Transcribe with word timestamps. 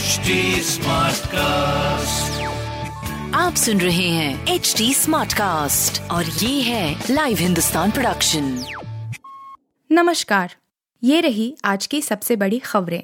HD 0.00 0.06
cast 1.26 2.42
आप 3.34 3.54
सुन 3.54 3.80
रहे 3.80 4.08
हैं 4.08 4.46
एच 4.46 4.74
डी 4.78 4.94
स्मार्ट 4.94 5.32
कास्ट 5.32 6.10
और 6.10 6.24
ये 6.24 6.62
है 6.62 7.04
लाइव 7.10 7.36
हिंदुस्तान 7.36 7.90
प्रोडक्शन 7.90 8.64
नमस्कार। 9.92 10.56
ये 11.04 11.20
रही 11.20 11.56
आज 11.64 11.86
की 11.86 12.02
सबसे 12.02 12.36
बड़ी 12.36 12.58
खबरें। 12.58 13.02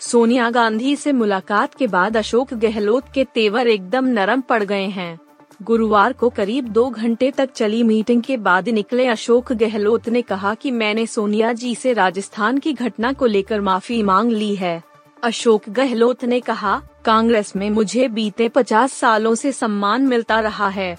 सोनिया 0.00 0.50
गांधी 0.50 0.96
से 0.96 1.12
मुलाकात 1.12 1.74
के 1.74 1.86
बाद 1.86 2.16
अशोक 2.16 2.54
गहलोत 2.54 3.04
के 3.14 3.24
तेवर 3.24 3.66
एकदम 3.66 4.04
नरम 4.04 4.40
पड़ 4.40 4.64
गए 4.64 4.86
हैं। 4.86 5.23
गुरुवार 5.64 6.12
को 6.12 6.28
करीब 6.28 6.68
दो 6.68 6.88
घंटे 6.90 7.30
तक 7.30 7.52
चली 7.52 7.82
मीटिंग 7.82 8.22
के 8.22 8.36
बाद 8.36 8.68
निकले 8.68 9.06
अशोक 9.06 9.52
गहलोत 9.52 10.08
ने 10.08 10.22
कहा 10.22 10.54
कि 10.54 10.70
मैंने 10.70 11.06
सोनिया 11.06 11.52
जी 11.52 11.74
से 11.74 11.92
राजस्थान 11.92 12.58
की 12.58 12.72
घटना 12.72 13.12
को 13.12 13.26
लेकर 13.26 13.60
माफ़ी 13.60 14.02
मांग 14.02 14.32
ली 14.32 14.54
है। 14.56 14.82
अशोक 15.22 15.68
गहलोत 15.68 16.24
ने 16.24 16.40
कहा, 16.40 16.80
कांग्रेस 17.04 17.56
में 17.56 17.70
मुझे 17.70 18.08
बीते 18.08 18.48
पचास 18.48 18.92
सालों 18.92 19.34
से 19.34 19.52
सम्मान 19.52 20.02
मिलता 20.02 20.40
रहा 20.40 20.68
है। 20.68 20.96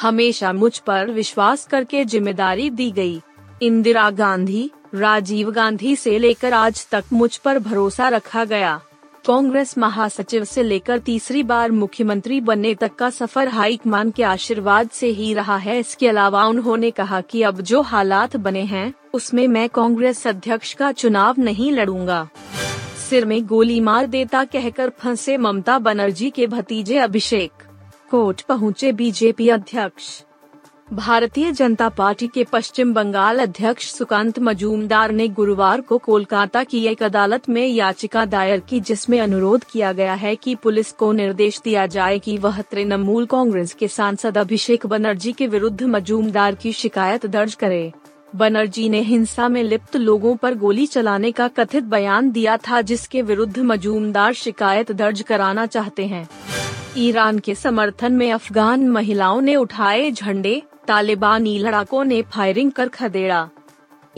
हमेशा 0.00 0.52
मुझ 0.52 0.78
पर 0.78 1.10
विश्वास 1.10 1.66
करके 1.66 2.04
ज़िम्मेदारी 2.04 2.68
दी 2.70 2.90
गई। 2.90 3.20
इंदिरा 3.62 4.10
गांधी, 4.10 4.70
राजीव 4.94 5.50
गांधी 5.50 5.96
से 5.96 6.18
लेकर 6.18 6.52
आज 6.52 6.86
तक 6.90 7.04
मुझ 7.12 7.36
पर 7.36 7.58
भरोसा 7.58 8.08
रखा 8.08 8.44
गया। 8.44 8.80
कांग्रेस 9.26 9.76
महासचिव 9.78 10.44
से 10.44 10.62
लेकर 10.62 10.98
तीसरी 10.98 11.42
बार 11.42 11.70
मुख्यमंत्री 11.70 12.40
बनने 12.40 12.74
तक 12.74 12.94
का 12.94 13.10
सफ़र 13.10 13.48
हाईकमान 13.48 14.10
के 14.10 14.22
आशीर्वाद 14.22 14.88
से 14.88 15.06
ही 15.06 15.32
रहा 15.34 15.56
है। 15.56 15.78
इसके 15.78 16.08
अलावा 16.08 16.44
उन्होंने 16.46 16.90
कहा 16.90 17.20
कि 17.20 17.42
अब 17.42 17.60
जो 17.60 17.82
हालात 17.82 18.36
बने 18.36 18.62
हैं, 18.62 18.94
उसमें 19.14 19.46
मैं 19.48 19.68
कांग्रेस 19.68 20.26
अध्यक्ष 20.26 20.72
का 20.74 20.92
चुनाव 20.92 21.34
नहीं 21.38 21.72
लड़ूँगा। 21.72 22.28
सिर 23.10 23.26
में 23.26 23.46
गोली 23.46 23.80
मार 23.80 24.06
देता 24.06 24.44
कहकर 24.44 24.88
फंसे 24.88 25.36
ममता 25.36 25.78
बनर्जी 25.78 26.30
के 26.30 26.46
भतीजे 26.46 26.98
अभिषेक। 26.98 27.62
कोर्ट 28.10 28.42
पहुँचे 28.42 28.92
बीजेपी 28.92 29.48
अध्यक्ष। 29.48 30.24
भारतीय 30.92 31.50
जनता 31.52 31.88
पार्टी 31.88 32.26
के 32.26 32.44
पश्चिम 32.44 32.92
बंगाल 32.94 33.38
अध्यक्ष 33.38 33.90
सुकांत 33.92 34.38
मजूमदार 34.38 35.10
ने 35.10 35.28
गुरुवार 35.28 35.80
को 35.80 35.98
कोलकाता 35.98 36.62
की 36.64 36.86
एक 36.86 37.02
अदालत 37.02 37.48
में 37.48 37.66
याचिका 37.66 38.24
दायर 38.24 38.60
की, 38.60 38.80
जिसमें 38.80 39.20
अनुरोध 39.20 39.64
किया 39.64 39.92
गया 39.92 40.14
है 40.14 40.36
कि 40.36 40.54
पुलिस 40.54 40.92
को 40.92 41.12
निर्देश 41.12 41.60
दिया 41.64 41.86
जाए 41.86 42.18
कि 42.18 42.38
वह 42.38 42.60
तृणमूल 42.62 43.26
कांग्रेस 43.26 43.74
के 43.74 43.88
सांसद 43.88 44.38
अभिषेक 44.38 44.86
बनर्जी 44.86 45.32
के 45.32 45.46
विरुद्ध 45.46 45.82
मजूमदार 45.82 46.54
की 46.54 46.72
शिकायत 46.72 47.26
दर्ज 47.26 47.54
करे। 47.54 47.92
बनर्जी 48.36 48.88
ने 48.88 49.00
हिंसा 49.00 49.48
में 49.48 49.62
लिप्त 49.62 49.96
लोगों 49.96 50.36
पर 50.36 50.54
गोली 50.54 50.86
चलाने 50.86 51.32
का 51.32 51.48
कथित 51.48 51.84
बयान 51.84 52.30
दिया 52.30 52.56
था, 52.56 52.80
जिसके 52.80 53.22
विरुद्ध 53.22 53.58
मजूमदार 53.58 54.32
शिकायत 54.32 54.92
दर्ज 54.92 55.22
कराना 55.22 55.66
चाहते 55.66 56.06
हैं। 56.06 56.28
ईरान 56.96 57.38
के 57.38 57.54
समर्थन 57.54 58.12
में 58.12 58.32
अफगान 58.32 58.88
महिलाओं 58.88 59.40
ने 59.40 59.56
उठाए 59.56 60.10
झंडे। 60.10 60.62
तालिबानी 60.88 61.58
लड़ाकों 61.58 62.04
ने 62.04 62.22
फायरिंग 62.22 62.72
कर 62.72 62.88
खदेड़ा। 62.88 63.48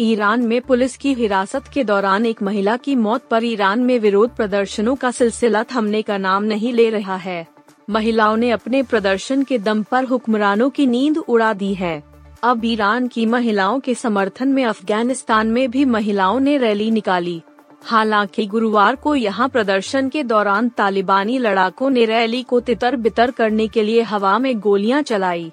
ईरान 0.01 0.43
में 0.43 0.61
पुलिस 0.61 0.97
की 0.97 1.15
हिरासत 1.15 1.65
के 1.75 1.85
दौरान 1.85 2.27
एक 2.27 2.43
महिला 2.43 2.77
की 2.77 2.95
मौत 2.97 3.27
पर 3.31 3.45
ईरान 3.45 3.81
में 3.81 3.99
विरोध 3.99 4.37
प्रदर्शनों 4.37 4.95
का 4.97 5.11
सिलसिला 5.11 5.63
थमने 5.65 6.03
का 6.03 6.19
नाम 6.19 6.45
नहीं 6.45 6.73
ले 6.73 6.89
रहा 6.91 7.17
है। 7.17 7.47
महिलाओं 7.91 8.37
ने 8.37 8.51
अपने 8.51 8.83
प्रदर्शन 8.83 9.43
के 9.43 9.59
दम 9.59 9.83
पर 9.83 10.05
हुक्मरानों 10.05 10.71
की 10.71 10.87
नींद 10.87 11.19
उड़ा 11.19 11.53
दी 11.53 11.75
है। 11.75 12.03
अब 12.43 12.65
ईरान 12.65 13.09
की 13.09 13.27
महिलाओं 13.27 13.81
के 13.81 13.95
समर्थन 13.95 14.49
में 14.49 14.65
अफ़गानिस्तान 14.65 15.47
में 15.47 15.71
भी 15.71 15.85
महिलाओं 15.85 16.41
ने 16.41 16.57
रैली 16.59 16.91
निकाली। 16.91 17.41
हालाँकि 17.85 18.47
गुरुवार 18.47 18.97
को 18.97 19.15
यहाँ 19.15 19.49
प्रदर्शन 19.49 20.09
के 20.09 20.23
दौरान 20.23 20.69
तालिबानी 20.69 21.39
लड़ाकों 21.39 21.91
ने 21.91 22.05
रैली 22.05 22.43
को 22.43 22.61
तितर 22.61 22.97
बितर 22.97 23.31
करने 23.31 23.69
के 23.69 23.83
लिए 23.83 24.03
हवा 24.03 24.39
में 24.39 24.59
गोलियाँ 24.61 25.03
चलाई। 25.03 25.51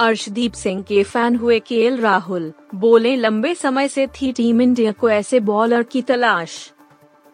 अर्शदीप 0.00 0.52
सिंह 0.52 0.82
के 0.82 1.02
फ़ैन 1.02 1.36
हुए 1.36 1.58
केएल 1.60 1.96
राहुल। 1.96 2.52
बोले, 2.74 3.14
लंबे 3.16 3.54
समय 3.54 3.88
से 3.88 4.06
थी 4.06 4.30
टीम 4.32 4.60
इंडिया 4.62 4.92
को 4.92 5.08
ऐसे 5.10 5.40
बॉलर 5.40 5.82
की 5.82 6.02
तलाश। 6.02 6.52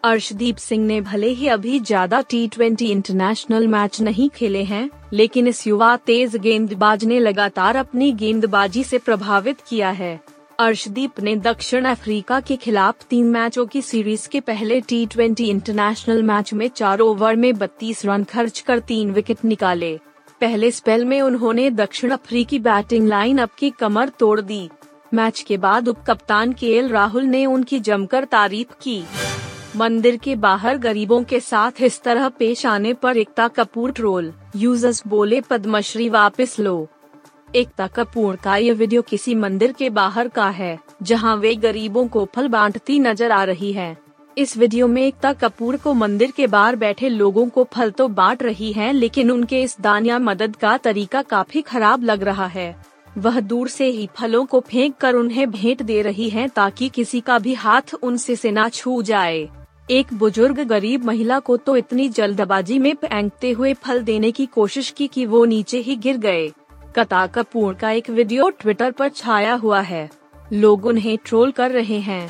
अर्शदीप 0.03 0.57
सिंह 0.57 0.85
ने 0.85 0.99
भले 1.01 1.27
ही 1.27 1.47
अभी 1.47 1.79
ज़्यादा 1.79 2.21
टी 2.21 2.47
ट्वेंटी 2.47 2.85
इंटरनेशनल 2.85 3.67
मैच 3.67 4.01
नहीं 4.01 4.29
खेले 4.29 4.63
हैं, 4.63 4.89
लेकिन 5.13 5.47
इस 5.47 5.65
युवा 5.67 5.95
तेज 5.97 6.35
गेंदबाज 6.35 7.05
ने 7.05 7.19
लगातार 7.19 7.75
अपनी 7.75 8.11
गेंदबाजी 8.13 8.83
से 8.83 8.97
प्रभावित 8.97 9.61
किया 9.61 9.89
है। 9.91 10.19
अर्शदीप 10.59 11.19
ने 11.19 11.35
दक्षिण 11.35 11.85
अफ्रीका 11.85 12.39
के 12.39 12.55
खिलाफ 12.55 13.05
तीन 13.09 13.29
मैचों 13.29 13.65
की 13.65 13.81
सीरीज़ 13.81 14.27
के 14.29 14.39
पहले 14.39 14.81
टी 14.81 15.05
ट्वेंटी 15.05 15.49
इंटरनेशनल 15.49 16.23
मैच 16.23 16.53
में 16.53 16.67
चार 16.67 16.99
ओवर 16.99 17.35
में 17.35 17.51
32 17.53 18.05
रन 18.05 18.23
खर्च 18.23 18.59
कर 18.59 18.79
तीन 18.79 19.11
विकेट 19.11 19.45
निकाले। 19.45 19.97
पहले 20.41 20.69
स्पेल 20.71 21.05
में 21.05 21.21
उन्होंने 21.21 21.69
दक्षिण 21.71 22.11
अफ्रीकी 22.11 22.59
बैटिंग 22.59 23.07
लाइन 23.07 23.37
अप 23.37 23.53
की 23.53 23.69
कमर 23.69 24.09
तोड़ 24.09 24.41
दी। 24.41 24.69
मैच 25.13 25.39
के 25.41 25.57
बाद 25.57 25.87
उप 25.87 26.03
कप्तान 26.07 26.53
के 26.53 26.71
एल 26.77 26.89
राहुल 26.89 27.23
ने 27.23 27.45
उनकी 27.45 27.79
जमकर 27.79 28.25
तारीफ़ 28.25 28.73
की। 28.81 29.03
मंदिर 29.75 30.17
के 30.17 30.35
बाहर 30.35 30.77
गरीबों 30.77 31.23
के 31.23 31.39
साथ 31.39 31.81
इस 31.81 32.01
तरह 32.01 32.29
पेश 32.29 32.65
आने 32.65 32.93
पर 32.93 33.17
एकता 33.17 33.47
कपूर 33.47 33.91
ट्रोल 33.91 34.31
यूज़र्स 34.55 35.01
बोले, 35.07 35.41
पद्मश्री 35.41 36.09
वापस 36.09 36.59
लो। 36.59 36.87
एकता 37.55 37.87
कपूर 37.87 38.35
का 38.35 38.55
ये 38.57 38.71
वीडियो 38.73 39.01
किसी 39.01 39.35
मंदिर 39.35 39.71
के 39.71 39.89
बाहर 39.89 40.27
का 40.27 40.49
है, 40.49 40.77
जहाँ 41.03 41.35
वे 41.35 41.55
गरीबों 41.55 42.07
को 42.07 42.27
फल 42.35 42.47
बांटती 42.47 42.99
नज़र 42.99 43.31
आ 43.31 43.43
रही 43.43 43.71
है। 43.73 43.95
इस 44.37 44.55
वीडियो 44.57 44.87
में 44.87 45.01
एकता 45.01 45.31
कपूर 45.33 45.75
को 45.77 45.93
मंदिर 45.93 46.31
के 46.31 46.45
बाहर 46.47 46.75
बैठे 46.75 47.09
लोगों 47.09 47.47
को 47.49 47.63
फल 47.73 47.91
तो 47.91 48.07
बांट 48.07 48.41
रही 48.43 48.71
हैं, 48.73 48.91
लेकिन 48.93 49.31
उनके 49.31 49.61
इस 49.63 49.75
दान 49.81 50.05
या 50.05 50.17
मदद 50.19 50.55
का 50.55 50.75
तरीका 50.77 51.21
काफ़ी 51.21 51.61
खराब 51.61 52.03
लग 52.03 52.23
रहा 52.23 52.45
है। 52.45 52.75
वह 53.17 53.39
दूर 53.39 53.67
से 53.67 53.85
ही 53.85 54.07
फलों 54.15 54.43
को 54.45 54.59
फेंक 54.59 54.95
कर 54.95 55.15
उन्हें 55.15 55.49
भेंट 55.51 55.83
दे 55.83 56.01
रही 56.01 56.29
हैं 56.29 56.47
ताकि 56.49 56.89
किसी 56.89 57.21
का 57.21 57.37
भी 57.39 57.53
हाथ 57.53 57.93
उनसे 58.03 58.35
से 58.35 58.51
ना 58.51 58.67
छू 58.69 59.01
जाए। 59.01 59.47
एक 59.91 60.13
बुज़ुर्ग 60.13 60.59
गरीब 60.59 61.05
महिला 61.05 61.39
को 61.39 61.57
तो 61.57 61.75
इतनी 61.77 62.09
जल्दबाजी 62.09 62.79
में 62.79 62.93
फेंकते 62.95 63.51
हुए 63.51 63.73
फल 63.75 64.03
देने 64.03 64.31
की 64.31 64.45
कोशिश 64.45 64.89
की 64.89 65.07
कि 65.07 65.25
वो 65.25 65.45
नीचे 65.45 65.79
ही 65.79 65.95
गिर 65.97 66.17
गए। 66.17 66.47
कता 66.95 67.25
कपूर 67.27 67.73
का 67.73 67.91
एक 67.91 68.09
वीडियो 68.09 68.49
ट्विटर 68.51 68.91
पर 68.91 69.09
छाया 69.09 69.53
हुआ 69.53 69.81
है। 69.83 70.09
लोग 70.53 70.85
उन्हें 70.85 71.17
ट्रोल 71.25 71.51
कर 71.51 71.71
रहे 71.71 71.99
हैं। 71.99 72.29